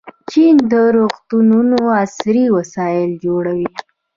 [0.29, 3.69] چین د روغتونونو عصري وسایل جوړوي.